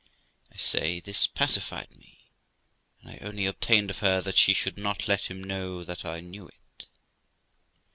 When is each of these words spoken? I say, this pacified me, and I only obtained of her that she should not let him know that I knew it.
I 0.51 0.57
say, 0.57 0.99
this 0.99 1.27
pacified 1.27 1.95
me, 1.95 2.31
and 3.03 3.11
I 3.11 3.17
only 3.23 3.45
obtained 3.45 3.91
of 3.91 3.99
her 3.99 4.19
that 4.21 4.35
she 4.35 4.51
should 4.51 4.79
not 4.79 5.07
let 5.07 5.25
him 5.29 5.43
know 5.43 5.83
that 5.83 6.05
I 6.05 6.21
knew 6.21 6.47
it. 6.47 6.87